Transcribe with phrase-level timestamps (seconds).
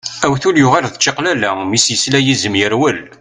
[0.25, 2.99] Awtul yuɣal d at čaqlala, mi s-yesla yizem yerwel.